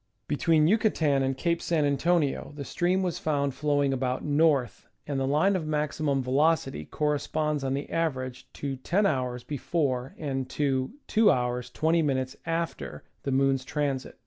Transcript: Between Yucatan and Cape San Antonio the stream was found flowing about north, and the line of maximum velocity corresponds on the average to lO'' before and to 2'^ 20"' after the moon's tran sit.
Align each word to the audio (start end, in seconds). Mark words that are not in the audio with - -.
Between 0.27 0.67
Yucatan 0.67 1.21
and 1.21 1.37
Cape 1.37 1.61
San 1.61 1.85
Antonio 1.85 2.53
the 2.55 2.65
stream 2.65 3.03
was 3.03 3.19
found 3.19 3.53
flowing 3.53 3.93
about 3.93 4.23
north, 4.25 4.87
and 5.05 5.19
the 5.19 5.27
line 5.27 5.55
of 5.55 5.67
maximum 5.67 6.23
velocity 6.23 6.85
corresponds 6.85 7.63
on 7.63 7.75
the 7.75 7.87
average 7.91 8.51
to 8.53 8.79
lO'' 8.91 9.37
before 9.45 10.15
and 10.17 10.49
to 10.49 10.89
2'^ 11.07 11.71
20"' 11.73 12.25
after 12.47 13.03
the 13.21 13.31
moon's 13.31 13.63
tran 13.63 14.01
sit. 14.01 14.17